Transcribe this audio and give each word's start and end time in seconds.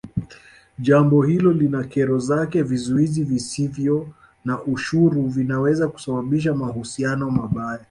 Jambo 0.79 1.21
hilo 1.23 1.51
lina 1.53 1.83
kero 1.83 2.19
zake 2.19 2.63
vizuizi 2.63 3.23
visovyo 3.23 4.07
na 4.45 4.61
ushuru 4.63 5.27
vinaweza 5.27 5.87
kusababisha 5.87 6.53
mahusiano 6.53 7.31
mabaya 7.31 7.79